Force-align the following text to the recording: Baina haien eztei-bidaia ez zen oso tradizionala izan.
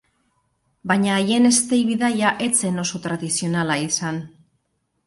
Baina 0.91 1.11
haien 1.17 1.45
eztei-bidaia 1.51 2.33
ez 2.47 2.51
zen 2.63 2.87
oso 2.87 3.05
tradizionala 3.05 3.79
izan. 3.91 4.25